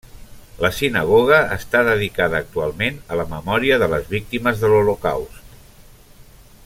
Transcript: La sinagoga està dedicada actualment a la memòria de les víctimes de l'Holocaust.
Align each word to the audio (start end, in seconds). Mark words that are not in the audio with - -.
La 0.65 0.69
sinagoga 0.75 1.41
està 1.55 1.81
dedicada 1.89 2.39
actualment 2.45 2.97
a 3.05 3.19
la 3.21 3.27
memòria 3.35 3.79
de 3.85 3.91
les 3.93 4.09
víctimes 4.15 4.65
de 4.65 4.73
l'Holocaust. 4.73 5.57